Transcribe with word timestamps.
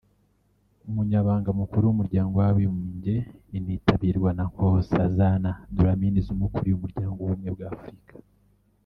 Umunyamabanga 0.87 1.49
Mukuru 1.59 1.83
w’Umuryango 1.85 2.33
w’Abibumbye 2.43 3.15
initabirwa 3.57 4.29
na 4.37 4.43
Nkosazana 4.49 5.51
Dlamini 5.75 6.19
Zuma 6.25 6.43
ukuriye 6.47 6.75
Umuryango 6.77 7.17
w’Ubumwe 7.19 7.49
bw’Afurika 7.55 8.13